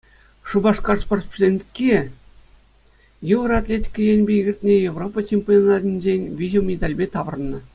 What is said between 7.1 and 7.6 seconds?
таврӑннӑ.